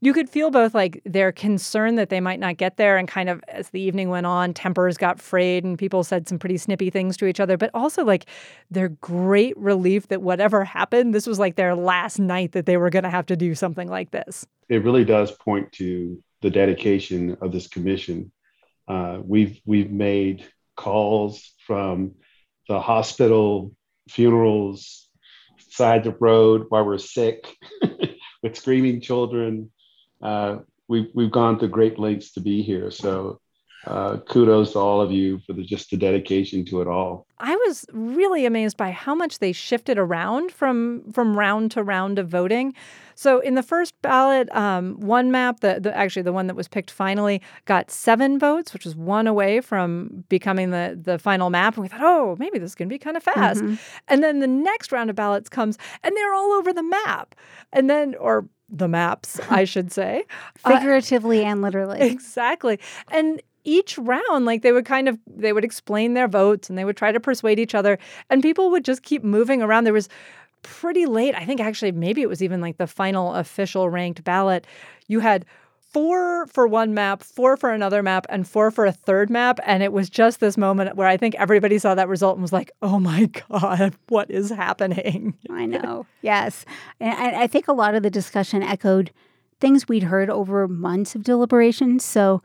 you 0.00 0.12
could 0.12 0.28
feel 0.28 0.50
both 0.50 0.74
like 0.74 1.00
their 1.04 1.32
concern 1.32 1.94
that 1.96 2.10
they 2.10 2.20
might 2.20 2.38
not 2.38 2.56
get 2.58 2.76
there 2.76 2.96
and 2.96 3.08
kind 3.08 3.28
of 3.28 3.42
as 3.48 3.70
the 3.70 3.80
evening 3.80 4.08
went 4.08 4.26
on 4.26 4.52
tempers 4.52 4.96
got 4.96 5.20
frayed 5.20 5.64
and 5.64 5.78
people 5.78 6.04
said 6.04 6.28
some 6.28 6.38
pretty 6.38 6.58
snippy 6.58 6.90
things 6.90 7.16
to 7.16 7.26
each 7.26 7.40
other 7.40 7.56
but 7.56 7.70
also 7.72 8.04
like 8.04 8.26
their 8.70 8.88
great 8.88 9.56
relief 9.56 10.08
that 10.08 10.22
whatever 10.22 10.64
happened 10.64 11.14
this 11.14 11.26
was 11.26 11.38
like 11.38 11.56
their 11.56 11.74
last 11.74 12.18
night 12.18 12.52
that 12.52 12.66
they 12.66 12.76
were 12.76 12.90
going 12.90 13.04
to 13.04 13.10
have 13.10 13.26
to 13.26 13.36
do 13.36 13.54
something 13.54 13.88
like 13.88 14.10
this. 14.10 14.46
It 14.68 14.84
really 14.84 15.04
does 15.04 15.30
point 15.30 15.72
to 15.72 16.22
the 16.42 16.50
dedication 16.50 17.36
of 17.40 17.52
this 17.52 17.68
commission. 17.68 18.30
Uh, 18.88 19.18
we've 19.22 19.60
we've 19.64 19.90
made 19.90 20.46
calls 20.76 21.52
from 21.66 22.12
the 22.68 22.80
hospital 22.80 23.74
funerals 24.08 25.08
side 25.70 26.06
of 26.06 26.12
the 26.12 26.18
road 26.18 26.66
while 26.68 26.84
we're 26.84 26.98
sick 26.98 27.56
with 28.42 28.56
screaming 28.56 29.00
children 29.00 29.70
uh, 30.22 30.58
we've 30.88 31.08
we've 31.14 31.30
gone 31.30 31.58
to 31.58 31.68
great 31.68 31.98
lengths 31.98 32.32
to 32.32 32.40
be 32.40 32.62
here. 32.62 32.90
So 32.90 33.40
uh, 33.86 34.16
kudos 34.28 34.72
to 34.72 34.78
all 34.78 35.00
of 35.00 35.12
you 35.12 35.38
for 35.46 35.52
the 35.52 35.62
just 35.62 35.90
the 35.90 35.96
dedication 35.96 36.64
to 36.66 36.80
it 36.80 36.88
all. 36.88 37.26
I 37.38 37.54
was 37.54 37.84
really 37.92 38.46
amazed 38.46 38.76
by 38.76 38.90
how 38.90 39.14
much 39.14 39.38
they 39.38 39.52
shifted 39.52 39.98
around 39.98 40.50
from 40.50 41.12
from 41.12 41.38
round 41.38 41.70
to 41.72 41.82
round 41.82 42.18
of 42.18 42.28
voting. 42.28 42.74
So 43.14 43.40
in 43.40 43.54
the 43.54 43.62
first 43.62 43.94
ballot, 44.02 44.54
um, 44.54 45.00
one 45.00 45.30
map, 45.30 45.60
the, 45.60 45.78
the 45.80 45.96
actually 45.96 46.22
the 46.22 46.32
one 46.32 46.48
that 46.48 46.54
was 46.56 46.68
picked 46.68 46.90
finally, 46.90 47.40
got 47.64 47.90
seven 47.90 48.38
votes, 48.38 48.74
which 48.74 48.84
was 48.84 48.94
one 48.94 49.26
away 49.26 49.60
from 49.60 50.24
becoming 50.28 50.70
the 50.70 50.98
the 51.00 51.18
final 51.18 51.50
map. 51.50 51.74
And 51.74 51.82
we 51.82 51.88
thought, 51.88 52.02
oh, 52.02 52.36
maybe 52.38 52.58
this 52.58 52.70
is 52.70 52.74
going 52.74 52.88
to 52.88 52.94
be 52.94 52.98
kind 52.98 53.16
of 53.16 53.22
fast. 53.22 53.62
Mm-hmm. 53.62 53.74
And 54.08 54.22
then 54.22 54.40
the 54.40 54.46
next 54.46 54.90
round 54.90 55.10
of 55.10 55.16
ballots 55.16 55.48
comes, 55.48 55.78
and 56.02 56.16
they're 56.16 56.34
all 56.34 56.52
over 56.52 56.72
the 56.72 56.82
map. 56.82 57.34
And 57.72 57.88
then, 57.88 58.14
or 58.16 58.48
the 58.68 58.88
maps, 58.88 59.40
I 59.50 59.64
should 59.64 59.92
say. 59.92 60.24
Uh, 60.64 60.78
Figuratively 60.78 61.44
uh, 61.44 61.50
and 61.50 61.62
literally. 61.62 62.00
Exactly. 62.00 62.80
And 63.12 63.40
each 63.62 63.96
round, 63.98 64.46
like 64.46 64.62
they 64.62 64.72
would 64.72 64.84
kind 64.84 65.08
of 65.08 65.16
they 65.26 65.52
would 65.52 65.64
explain 65.64 66.14
their 66.14 66.26
votes 66.26 66.68
and 66.68 66.76
they 66.76 66.84
would 66.84 66.96
try 66.96 67.12
to 67.12 67.20
persuade 67.20 67.60
each 67.60 67.74
other. 67.74 67.98
And 68.30 68.42
people 68.42 68.70
would 68.70 68.84
just 68.84 69.02
keep 69.02 69.22
moving 69.22 69.62
around. 69.62 69.84
There 69.84 69.92
was 69.92 70.08
pretty 70.62 71.06
late, 71.06 71.34
I 71.36 71.44
think 71.44 71.60
actually 71.60 71.92
maybe 71.92 72.22
it 72.22 72.28
was 72.28 72.42
even 72.42 72.60
like 72.60 72.78
the 72.78 72.86
final 72.88 73.34
official 73.34 73.88
ranked 73.88 74.24
ballot. 74.24 74.66
You 75.06 75.20
had 75.20 75.44
four 75.92 76.46
for 76.48 76.66
one 76.66 76.94
map, 76.94 77.22
four 77.22 77.56
for 77.56 77.70
another 77.70 78.02
map, 78.02 78.26
and 78.28 78.46
four 78.46 78.70
for 78.70 78.86
a 78.86 78.92
third 78.92 79.30
map. 79.30 79.58
And 79.64 79.82
it 79.82 79.92
was 79.92 80.10
just 80.10 80.40
this 80.40 80.56
moment 80.56 80.96
where 80.96 81.08
I 81.08 81.16
think 81.16 81.34
everybody 81.36 81.78
saw 81.78 81.94
that 81.94 82.08
result 82.08 82.36
and 82.36 82.42
was 82.42 82.52
like, 82.52 82.70
oh 82.82 82.98
my 82.98 83.26
God, 83.50 83.94
what 84.08 84.30
is 84.30 84.50
happening? 84.50 85.36
I 85.50 85.66
know. 85.66 86.06
yes. 86.22 86.64
And 87.00 87.36
I 87.36 87.46
think 87.46 87.68
a 87.68 87.72
lot 87.72 87.94
of 87.94 88.02
the 88.02 88.10
discussion 88.10 88.62
echoed 88.62 89.10
things 89.60 89.88
we'd 89.88 90.04
heard 90.04 90.30
over 90.30 90.68
months 90.68 91.14
of 91.14 91.22
deliberation. 91.22 91.98
So, 91.98 92.42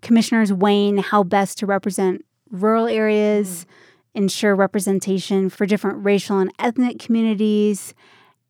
commissioners 0.00 0.52
weighing 0.52 0.98
how 0.98 1.22
best 1.22 1.58
to 1.58 1.66
represent 1.66 2.24
rural 2.50 2.88
areas, 2.88 3.64
mm. 3.64 4.22
ensure 4.22 4.54
representation 4.56 5.48
for 5.48 5.66
different 5.66 6.04
racial 6.04 6.38
and 6.38 6.52
ethnic 6.58 6.98
communities, 6.98 7.94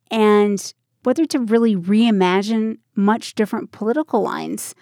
and 0.09 0.73
whether 1.03 1.25
to 1.25 1.39
really 1.39 1.75
reimagine 1.75 2.77
much 2.95 3.35
different 3.35 3.71
political 3.71 4.21
lines 4.21 4.73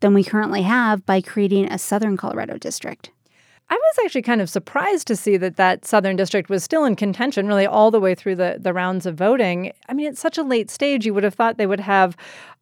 than 0.00 0.14
we 0.14 0.24
currently 0.24 0.62
have 0.62 1.04
by 1.06 1.20
creating 1.20 1.70
a 1.70 1.78
Southern 1.78 2.16
Colorado 2.16 2.58
district. 2.58 3.10
I 3.70 3.74
was 3.74 4.04
actually 4.04 4.22
kind 4.22 4.42
of 4.42 4.50
surprised 4.50 5.06
to 5.06 5.16
see 5.16 5.38
that 5.38 5.56
that 5.56 5.86
Southern 5.86 6.16
district 6.16 6.50
was 6.50 6.62
still 6.62 6.84
in 6.84 6.94
contention, 6.94 7.46
really 7.46 7.66
all 7.66 7.90
the 7.90 8.00
way 8.00 8.14
through 8.14 8.36
the, 8.36 8.58
the 8.60 8.72
rounds 8.72 9.06
of 9.06 9.14
voting. 9.14 9.72
I 9.88 9.94
mean, 9.94 10.08
at 10.08 10.18
such 10.18 10.36
a 10.36 10.42
late 10.42 10.70
stage, 10.70 11.06
you 11.06 11.14
would 11.14 11.24
have 11.24 11.34
thought 11.34 11.56
they 11.56 11.66
would 11.66 11.80
have 11.80 12.16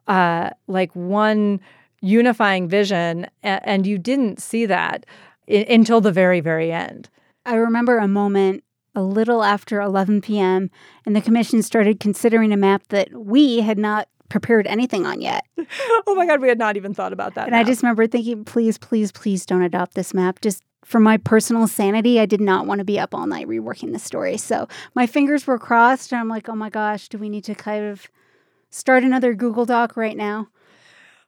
uh, 0.07 0.51
like 0.67 0.95
one 0.95 1.59
unifying 1.99 2.69
vision, 2.69 3.27
and 3.43 3.85
you 3.85 3.97
didn't 3.97 4.41
see 4.41 4.65
that 4.67 5.05
I- 5.49 5.65
until 5.69 5.99
the 5.99 6.11
very, 6.11 6.39
very 6.39 6.71
end. 6.71 7.09
I 7.45 7.55
remember 7.55 7.97
a 7.97 8.07
moment 8.07 8.63
a 8.95 9.01
little 9.01 9.43
after 9.43 9.81
11 9.81 10.21
p.m., 10.21 10.69
and 11.05 11.15
the 11.15 11.21
commission 11.21 11.61
started 11.61 11.99
considering 11.99 12.51
a 12.51 12.57
map 12.57 12.83
that 12.89 13.09
we 13.13 13.61
had 13.61 13.77
not 13.77 14.07
prepared 14.29 14.65
anything 14.67 15.05
on 15.05 15.21
yet. 15.21 15.45
oh 16.07 16.15
my 16.15 16.25
God, 16.25 16.41
we 16.41 16.47
had 16.47 16.57
not 16.57 16.77
even 16.77 16.93
thought 16.93 17.13
about 17.13 17.35
that. 17.35 17.43
And 17.43 17.51
map. 17.51 17.61
I 17.61 17.63
just 17.63 17.83
remember 17.83 18.07
thinking, 18.07 18.43
please, 18.45 18.77
please, 18.77 19.11
please 19.11 19.45
don't 19.45 19.61
adopt 19.61 19.93
this 19.93 20.13
map. 20.13 20.41
Just 20.41 20.63
for 20.83 20.99
my 20.99 21.17
personal 21.17 21.67
sanity, 21.67 22.19
I 22.19 22.25
did 22.25 22.41
not 22.41 22.65
want 22.65 22.79
to 22.79 22.85
be 22.85 22.99
up 22.99 23.13
all 23.13 23.27
night 23.27 23.47
reworking 23.47 23.93
the 23.93 23.99
story. 23.99 24.37
So 24.37 24.67
my 24.95 25.05
fingers 25.05 25.45
were 25.45 25.59
crossed, 25.59 26.11
and 26.11 26.19
I'm 26.19 26.29
like, 26.29 26.49
oh 26.49 26.55
my 26.55 26.69
gosh, 26.69 27.07
do 27.07 27.17
we 27.17 27.29
need 27.29 27.43
to 27.45 27.55
kind 27.55 27.85
of 27.85 28.09
start 28.69 29.03
another 29.03 29.33
Google 29.33 29.65
Doc 29.65 29.95
right 29.95 30.17
now? 30.17 30.47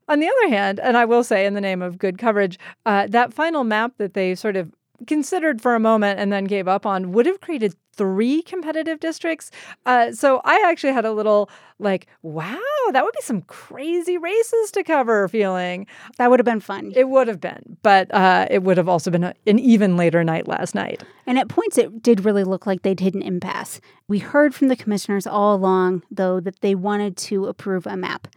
On 0.07 0.19
the 0.19 0.27
other 0.27 0.49
hand, 0.49 0.79
and 0.79 0.97
I 0.97 1.05
will 1.05 1.23
say 1.23 1.45
in 1.45 1.53
the 1.53 1.61
name 1.61 1.81
of 1.81 1.97
good 1.97 2.17
coverage, 2.17 2.59
uh, 2.85 3.07
that 3.07 3.33
final 3.33 3.63
map 3.63 3.93
that 3.99 4.15
they 4.15 4.35
sort 4.35 4.57
of 4.57 4.71
considered 5.07 5.61
for 5.61 5.75
a 5.75 5.79
moment 5.79 6.19
and 6.19 6.31
then 6.31 6.45
gave 6.45 6.67
up 6.67 6.85
on 6.85 7.11
would 7.11 7.25
have 7.25 7.41
created 7.41 7.75
three 7.95 8.41
competitive 8.41 8.99
districts. 8.99 9.51
Uh, 9.85 10.11
so 10.11 10.41
I 10.43 10.63
actually 10.65 10.93
had 10.93 11.05
a 11.05 11.11
little 11.11 11.49
like, 11.79 12.07
wow, 12.21 12.57
that 12.91 13.03
would 13.03 13.13
be 13.13 13.21
some 13.21 13.41
crazy 13.43 14.17
races 14.17 14.71
to 14.71 14.83
cover 14.83 15.27
feeling. 15.27 15.85
That 16.17 16.29
would 16.29 16.39
have 16.39 16.45
been 16.45 16.59
fun. 16.59 16.91
It 16.95 17.09
would 17.09 17.27
have 17.27 17.39
been, 17.39 17.77
but 17.83 18.13
uh, 18.13 18.47
it 18.49 18.63
would 18.63 18.77
have 18.77 18.89
also 18.89 19.11
been 19.11 19.23
a, 19.23 19.33
an 19.45 19.59
even 19.59 19.97
later 19.97 20.23
night 20.23 20.47
last 20.47 20.73
night. 20.73 21.03
And 21.27 21.37
at 21.37 21.49
points, 21.49 21.77
it 21.77 22.01
did 22.01 22.25
really 22.25 22.43
look 22.43 22.65
like 22.65 22.81
they'd 22.81 22.99
hit 22.99 23.13
an 23.15 23.21
impasse. 23.21 23.79
We 24.07 24.19
heard 24.19 24.55
from 24.55 24.69
the 24.69 24.75
commissioners 24.75 25.27
all 25.27 25.55
along, 25.55 26.03
though, 26.09 26.39
that 26.39 26.61
they 26.61 26.75
wanted 26.75 27.17
to 27.17 27.45
approve 27.45 27.85
a 27.85 27.97
map. 27.97 28.27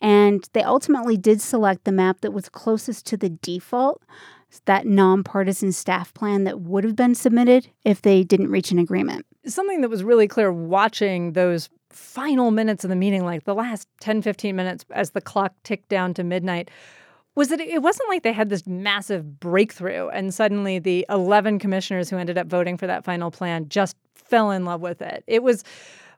And 0.00 0.48
they 0.52 0.62
ultimately 0.62 1.16
did 1.16 1.40
select 1.40 1.84
the 1.84 1.92
map 1.92 2.22
that 2.22 2.32
was 2.32 2.48
closest 2.48 3.06
to 3.06 3.16
the 3.16 3.28
default 3.28 4.02
that 4.60 4.86
nonpartisan 4.86 5.72
staff 5.72 6.12
plan 6.14 6.44
that 6.44 6.60
would 6.60 6.84
have 6.84 6.96
been 6.96 7.14
submitted 7.14 7.68
if 7.84 8.02
they 8.02 8.22
didn't 8.22 8.50
reach 8.50 8.70
an 8.70 8.78
agreement. 8.78 9.26
Something 9.46 9.80
that 9.80 9.88
was 9.88 10.04
really 10.04 10.28
clear 10.28 10.52
watching 10.52 11.32
those 11.32 11.68
final 11.90 12.50
minutes 12.50 12.84
of 12.84 12.90
the 12.90 12.96
meeting, 12.96 13.24
like 13.24 13.44
the 13.44 13.54
last 13.54 13.88
10, 14.00 14.22
15 14.22 14.54
minutes 14.54 14.84
as 14.90 15.10
the 15.10 15.20
clock 15.20 15.54
ticked 15.62 15.88
down 15.88 16.14
to 16.14 16.24
midnight, 16.24 16.70
was 17.34 17.48
that 17.48 17.60
it 17.60 17.82
wasn't 17.82 18.08
like 18.08 18.22
they 18.22 18.32
had 18.32 18.50
this 18.50 18.66
massive 18.66 19.40
breakthrough 19.40 20.08
and 20.08 20.34
suddenly 20.34 20.78
the 20.78 21.06
11 21.08 21.58
commissioners 21.58 22.10
who 22.10 22.16
ended 22.16 22.36
up 22.36 22.46
voting 22.46 22.76
for 22.76 22.86
that 22.86 23.04
final 23.04 23.30
plan 23.30 23.68
just 23.68 23.96
fell 24.14 24.50
in 24.50 24.64
love 24.64 24.80
with 24.80 25.00
it. 25.00 25.24
It 25.26 25.42
was 25.42 25.64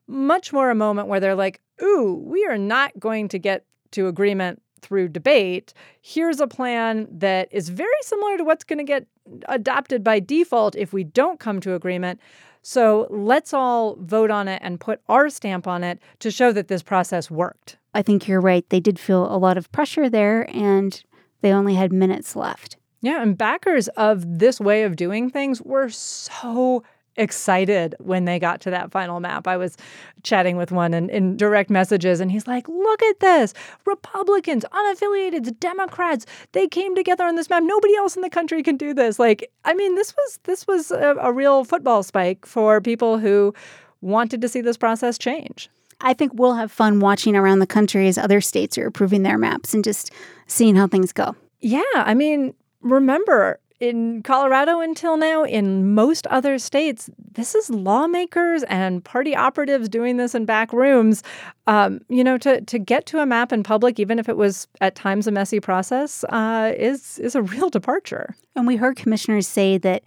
much 0.07 0.53
more 0.53 0.71
a 0.71 0.75
moment 0.75 1.09
where 1.09 1.21
they're 1.21 1.35
like, 1.35 1.61
ooh, 1.83 2.23
we 2.25 2.45
are 2.47 2.59
not 2.59 2.99
going 2.99 3.29
to 3.29 3.39
get 3.39 3.65
to 3.93 4.09
agreement 4.09 4.61
through 4.85 5.09
debate, 5.09 5.73
here's 6.01 6.41
a 6.41 6.47
plan 6.47 7.09
that 7.11 7.49
is 7.51 7.71
very 7.71 7.91
similar 8.03 8.37
to 8.37 8.45
what's 8.45 8.65
going 8.65 8.79
to 8.79 8.85
get 8.85 9.07
adopted 9.49 10.05
by 10.05 10.21
default 10.21 10.77
if 10.77 10.93
we 10.93 11.05
don't 11.05 11.41
come 11.41 11.61
to 11.61 11.75
agreement. 11.75 12.21
So 12.63 13.07
let's 13.11 13.53
all 13.53 13.97
vote 13.97 14.31
on 14.31 14.49
it 14.49 14.61
and 14.63 14.81
put 14.81 15.01
our 15.09 15.29
stamp 15.29 15.67
on 15.67 15.85
it 15.85 15.99
to 16.21 16.31
show 16.31 16.53
that 16.53 16.69
this 16.69 16.83
process 16.83 17.31
worked. 17.31 17.77
I 17.95 18.03
think 18.03 18.27
you're 18.29 18.41
right. 18.41 18.69
They 18.69 18.81
did 18.81 18.99
feel 18.99 19.25
a 19.35 19.37
lot 19.37 19.57
of 19.57 19.71
pressure 19.73 20.09
there, 20.09 20.49
and 20.55 21.03
they 21.41 21.53
only 21.53 21.75
had 21.75 21.93
minutes 21.93 22.35
left. 22.35 22.77
Yeah, 23.01 23.21
and 23.21 23.37
backers 23.37 23.89
of 23.89 24.39
this 24.39 24.61
way 24.61 24.83
of 24.85 24.97
doing 24.97 25.29
things 25.29 25.61
were 25.61 25.91
so 25.91 26.83
excited 27.17 27.95
when 27.99 28.25
they 28.25 28.39
got 28.39 28.61
to 28.63 28.71
that 28.71 28.91
final 28.91 29.21
map. 29.21 29.47
I 29.47 29.57
was 29.57 29.77
chatting 30.23 30.57
with 30.57 30.73
one 30.73 30.95
in, 30.95 31.11
in, 31.11 31.37
direct 31.37 31.71
messages, 31.71 32.21
and 32.21 32.31
he's 32.31 32.47
like, 32.47 32.69
Look 32.69 33.03
at 33.03 33.21
this. 33.21 33.55
Republicans, 33.87 34.65
unaffiliated, 34.73 35.59
Democrats, 35.61 36.27
they 36.53 36.67
came 36.67 36.95
together 36.95 37.25
on 37.25 37.37
this 37.37 37.51
map. 37.51 37.63
Nobody 37.63 37.95
else 37.97 38.17
in 38.17 38.23
the 38.23 38.31
country 38.31 38.63
can 38.63 38.77
do 38.77 38.95
this. 38.95 39.19
Like, 39.19 39.51
I 39.65 39.75
mean, 39.75 39.95
this 39.95 40.15
was 40.17 40.41
this 40.45 40.67
was 40.67 40.91
a, 40.91 41.17
a 41.21 41.33
real 41.33 41.65
football 41.65 42.03
spike 42.03 42.47
for 42.47 42.81
people 42.81 43.19
who 43.19 43.55
wanted 44.01 44.41
to 44.43 44.49
see 44.49 44.61
this 44.61 44.77
process 44.77 45.19
change. 45.19 45.69
I 46.01 46.13
think 46.13 46.33
we'll 46.35 46.55
have 46.55 46.71
fun 46.71 47.01
watching 47.01 47.37
around 47.37 47.61
the 47.61 47.67
country 47.67 48.09
as 48.09 48.19
other 48.19 48.41
states 48.41 48.77
are 48.77 48.87
approving 48.87 49.23
their 49.23 49.39
maps 49.39 49.73
and 49.75 49.83
just 49.83 50.11
seeing 50.47 50.77
how 50.77 50.87
things 50.87 51.13
go. 51.13 51.35
Yeah, 51.61 51.83
I 51.95 52.15
mean, 52.15 52.55
remember 52.83 53.59
in 53.85 54.23
Colorado 54.23 54.81
until 54.81 55.17
now, 55.17 55.45
in 55.45 55.95
most 55.95 56.27
other 56.29 56.59
states, 56.59 57.11
this 57.33 57.55
is 57.55 57.69
lawmakers 57.69 58.63
and 58.65 59.05
party 59.05 59.37
operatives 59.37 59.89
doing 59.89 60.17
this 60.17 60.35
in 60.35 60.47
back 60.47 60.73
rooms. 60.73 61.23
Um, 61.67 62.01
you 62.09 62.25
know, 62.25 62.39
to 62.39 62.63
to 62.63 62.79
get 62.79 63.07
to 63.07 63.21
a 63.21 63.27
map 63.27 63.53
in 63.53 63.63
public, 63.63 64.01
even 64.01 64.19
if 64.19 64.29
it 64.29 64.37
was 64.37 64.67
at 64.81 64.95
times 64.95 65.27
a 65.27 65.31
messy 65.31 65.61
process, 65.61 66.25
uh, 66.31 66.73
is 66.77 67.19
is 67.19 67.35
a 67.35 67.43
real 67.55 67.69
departure. 67.69 68.35
And 68.57 68.67
we 68.67 68.77
heard 68.77 68.97
commissioners 68.97 69.47
say 69.47 69.79
that 69.79 70.03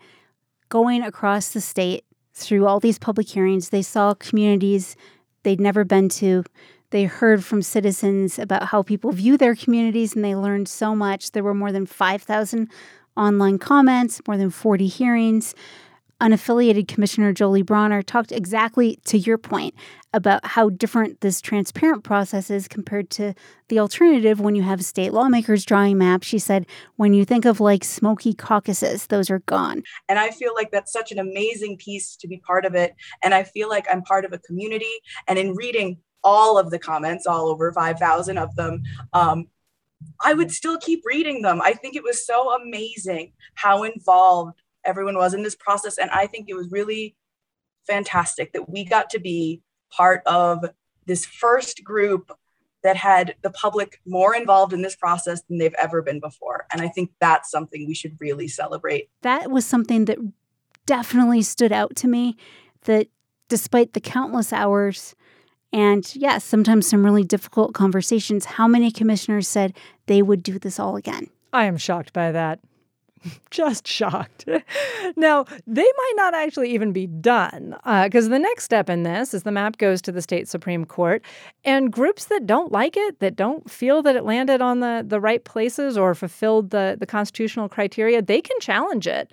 going 0.69 1.03
across 1.03 1.49
the 1.49 1.61
state 1.61 2.03
through 2.33 2.65
all 2.65 2.79
these 2.79 2.99
public 2.99 3.29
hearings, 3.29 3.69
they 3.69 3.81
saw 3.81 4.13
communities 4.15 4.95
they'd 5.43 5.61
never 5.61 5.83
been 5.83 6.09
to. 6.09 6.43
They 6.89 7.03
heard 7.03 7.43
from 7.43 7.61
citizens 7.61 8.39
about 8.39 8.63
how 8.63 8.81
people 8.81 9.11
view 9.11 9.37
their 9.37 9.55
communities, 9.55 10.15
and 10.15 10.23
they 10.23 10.35
learned 10.35 10.69
so 10.69 10.95
much. 10.95 11.31
There 11.31 11.43
were 11.43 11.53
more 11.53 11.71
than 11.71 11.85
5,000 11.85 12.69
online 13.17 13.57
comments, 13.57 14.21
more 14.27 14.37
than 14.37 14.49
40 14.49 14.87
hearings. 14.87 15.55
unaffiliated 16.19 16.87
Commissioner 16.87 17.31
Jolie 17.31 17.63
Brawner 17.63 18.03
talked 18.03 18.31
exactly 18.31 18.99
to 19.05 19.19
your 19.19 19.37
point 19.37 19.75
about 20.13 20.43
how 20.43 20.69
different 20.69 21.21
this 21.21 21.41
transparent 21.41 22.03
process 22.03 22.49
is 22.49 22.67
compared 22.67 23.11
to 23.11 23.35
the 23.69 23.77
alternative 23.77 24.39
when 24.39 24.55
you 24.55 24.63
have 24.63 24.83
state 24.83 25.13
lawmakers 25.13 25.63
drawing 25.63 25.99
maps. 25.99 26.25
She 26.25 26.39
said, 26.39 26.65
when 26.95 27.13
you 27.13 27.23
think 27.23 27.45
of 27.45 27.59
like 27.59 27.83
smoky 27.83 28.33
caucuses, 28.33 29.07
those 29.07 29.29
are 29.29 29.39
gone. 29.39 29.83
And 30.09 30.17
I 30.17 30.31
feel 30.31 30.55
like 30.55 30.71
that's 30.71 30.91
such 30.91 31.11
an 31.11 31.19
amazing 31.19 31.77
piece 31.77 32.15
to 32.15 32.27
be 32.27 32.37
part 32.37 32.65
of 32.65 32.73
it. 32.73 32.95
And 33.21 33.35
I 33.35 33.43
feel 33.43 33.69
like 33.69 33.85
I'm 33.91 34.01
part 34.01 34.25
of 34.25 34.33
a 34.33 34.39
community. 34.39 35.01
And 35.27 35.37
in 35.37 35.53
reading 35.53 35.99
all 36.23 36.57
of 36.57 36.71
the 36.71 36.79
comments, 36.79 37.27
all 37.27 37.47
over 37.47 37.71
5,000 37.71 38.37
of 38.37 38.55
them, 38.55 38.81
um, 39.13 39.45
I 40.23 40.33
would 40.33 40.51
still 40.51 40.77
keep 40.77 41.03
reading 41.05 41.41
them. 41.41 41.61
I 41.61 41.73
think 41.73 41.95
it 41.95 42.03
was 42.03 42.25
so 42.25 42.53
amazing 42.53 43.33
how 43.55 43.83
involved 43.83 44.61
everyone 44.85 45.17
was 45.17 45.33
in 45.33 45.43
this 45.43 45.55
process. 45.55 45.97
And 45.97 46.09
I 46.11 46.27
think 46.27 46.47
it 46.49 46.55
was 46.55 46.71
really 46.71 47.15
fantastic 47.85 48.53
that 48.53 48.69
we 48.69 48.83
got 48.83 49.09
to 49.11 49.19
be 49.19 49.61
part 49.91 50.21
of 50.25 50.65
this 51.05 51.25
first 51.25 51.83
group 51.83 52.31
that 52.83 52.95
had 52.95 53.35
the 53.41 53.49
public 53.49 53.99
more 54.05 54.35
involved 54.35 54.71
in 54.71 54.81
this 54.81 54.95
process 54.95 55.41
than 55.49 55.57
they've 55.57 55.73
ever 55.81 56.01
been 56.01 56.19
before. 56.19 56.65
And 56.71 56.81
I 56.81 56.87
think 56.87 57.11
that's 57.19 57.49
something 57.49 57.87
we 57.87 57.95
should 57.95 58.15
really 58.19 58.47
celebrate. 58.47 59.09
That 59.23 59.51
was 59.51 59.65
something 59.65 60.05
that 60.05 60.19
definitely 60.85 61.41
stood 61.41 61.71
out 61.71 61.95
to 61.97 62.07
me 62.07 62.37
that 62.83 63.07
despite 63.49 63.93
the 63.93 63.99
countless 63.99 64.53
hours 64.53 65.15
and 65.73 66.15
yes, 66.15 66.43
sometimes 66.43 66.87
some 66.87 67.03
really 67.03 67.23
difficult 67.23 67.73
conversations, 67.73 68.45
how 68.45 68.67
many 68.67 68.91
commissioners 68.91 69.47
said 69.47 69.73
they 70.05 70.21
would 70.21 70.43
do 70.43 70.59
this 70.59 70.79
all 70.79 70.95
again? 70.95 71.27
I 71.53 71.65
am 71.65 71.77
shocked 71.77 72.13
by 72.13 72.31
that. 72.31 72.59
just 73.51 73.87
shocked. 73.87 74.45
now, 75.15 75.45
they 75.65 75.81
might 75.81 76.13
not 76.15 76.33
actually 76.33 76.73
even 76.73 76.91
be 76.91 77.07
done 77.07 77.75
because 78.03 78.27
uh, 78.27 78.29
the 78.29 78.39
next 78.39 78.63
step 78.63 78.89
in 78.89 79.03
this 79.03 79.33
is 79.33 79.43
the 79.43 79.51
map 79.51 79.77
goes 79.77 80.01
to 80.03 80.11
the 80.11 80.21
state 80.21 80.47
Supreme 80.47 80.85
Court, 80.85 81.23
and 81.65 81.91
groups 81.91 82.25
that 82.25 82.45
don't 82.45 82.71
like 82.71 82.95
it, 82.95 83.19
that 83.19 83.35
don't 83.35 83.69
feel 83.69 84.01
that 84.03 84.15
it 84.15 84.23
landed 84.23 84.61
on 84.61 84.79
the, 84.79 85.03
the 85.05 85.19
right 85.19 85.43
places 85.43 85.97
or 85.97 86.15
fulfilled 86.15 86.69
the, 86.69 86.95
the 86.99 87.05
constitutional 87.05 87.69
criteria, 87.69 88.21
they 88.21 88.41
can 88.41 88.59
challenge 88.59 89.07
it. 89.07 89.31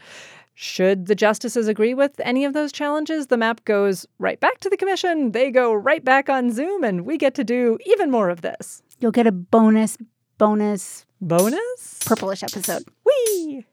Should 0.56 1.06
the 1.06 1.16
justices 1.16 1.66
agree 1.66 1.94
with 1.94 2.20
any 2.20 2.44
of 2.44 2.52
those 2.52 2.70
challenges, 2.70 3.26
the 3.26 3.37
map 3.37 3.64
goes 3.64 4.06
right 4.18 4.38
back 4.38 4.61
to 4.61 4.70
the 4.70 4.76
commission. 4.76 5.32
They 5.32 5.50
go 5.50 5.75
right 5.75 6.04
back 6.04 6.28
on 6.28 6.52
Zoom, 6.52 6.84
and 6.84 7.04
we 7.04 7.18
get 7.18 7.34
to 7.34 7.44
do 7.44 7.76
even 7.84 8.08
more 8.11 8.30
of 8.30 8.42
this. 8.42 8.80
You'll 9.00 9.11
get 9.11 9.26
a 9.26 9.32
bonus, 9.32 9.99
bonus, 10.38 11.06
bonus 11.20 11.99
purplish 12.06 12.44
episode. 12.44 12.84
Whee! 13.04 13.66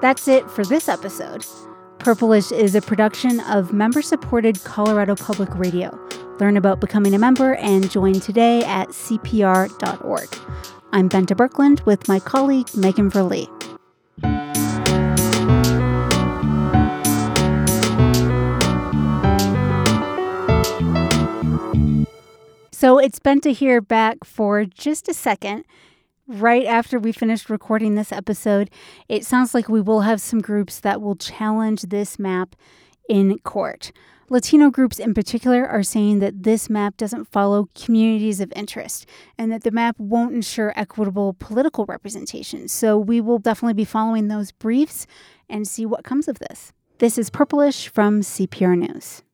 That's 0.00 0.26
it 0.26 0.50
for 0.50 0.64
this 0.64 0.88
episode. 0.88 1.44
Purplish 1.98 2.50
is 2.50 2.74
a 2.74 2.80
production 2.80 3.40
of 3.40 3.74
member 3.74 4.00
supported 4.00 4.64
Colorado 4.64 5.14
Public 5.16 5.54
Radio. 5.54 5.98
Learn 6.38 6.56
about 6.56 6.80
becoming 6.80 7.14
a 7.14 7.18
member 7.18 7.56
and 7.56 7.90
join 7.90 8.14
today 8.14 8.64
at 8.64 8.88
CPR.org. 8.88 10.79
I'm 10.92 11.08
Bente 11.08 11.36
Birkeland 11.36 11.86
with 11.86 12.08
my 12.08 12.18
colleague 12.18 12.66
Megan 12.74 13.12
Verlee. 13.12 13.46
So 22.72 22.98
it's 22.98 23.20
Bente 23.20 23.52
here 23.52 23.80
back 23.80 24.24
for 24.24 24.64
just 24.64 25.08
a 25.08 25.14
second. 25.14 25.64
Right 26.26 26.66
after 26.66 26.98
we 26.98 27.12
finished 27.12 27.48
recording 27.48 27.94
this 27.94 28.10
episode, 28.10 28.68
it 29.08 29.24
sounds 29.24 29.54
like 29.54 29.68
we 29.68 29.80
will 29.80 30.00
have 30.00 30.20
some 30.20 30.40
groups 30.40 30.80
that 30.80 31.00
will 31.00 31.14
challenge 31.14 31.82
this 31.82 32.18
map 32.18 32.56
in 33.08 33.38
court. 33.40 33.92
Latino 34.32 34.70
groups 34.70 35.00
in 35.00 35.12
particular 35.12 35.66
are 35.66 35.82
saying 35.82 36.20
that 36.20 36.44
this 36.44 36.70
map 36.70 36.96
doesn't 36.96 37.24
follow 37.24 37.68
communities 37.74 38.38
of 38.40 38.52
interest 38.54 39.04
and 39.36 39.50
that 39.50 39.64
the 39.64 39.72
map 39.72 39.98
won't 39.98 40.32
ensure 40.32 40.72
equitable 40.76 41.34
political 41.40 41.84
representation. 41.86 42.68
So 42.68 42.96
we 42.96 43.20
will 43.20 43.40
definitely 43.40 43.74
be 43.74 43.84
following 43.84 44.28
those 44.28 44.52
briefs 44.52 45.08
and 45.48 45.66
see 45.66 45.84
what 45.84 46.04
comes 46.04 46.28
of 46.28 46.38
this. 46.38 46.72
This 46.98 47.18
is 47.18 47.28
Purplish 47.28 47.88
from 47.88 48.20
CPR 48.20 48.78
News. 48.78 49.24